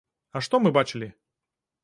А 0.39 0.41
што 0.47 0.59
мы 0.63 0.71
бачылі? 0.79 1.11